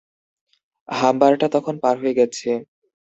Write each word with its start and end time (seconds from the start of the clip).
হাম্বারটা 0.89 1.47
তখন 1.55 1.75
পার 1.83 1.95
হয়ে 2.01 2.17
গেছে। 2.19 2.49